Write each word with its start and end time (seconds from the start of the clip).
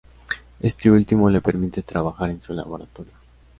Este 0.61 0.89
último 0.89 1.29
le 1.29 1.41
permite 1.41 1.83
trabajar 1.83 2.31
en 2.31 2.41
su 2.41 2.53
laboratorio. 2.53 3.13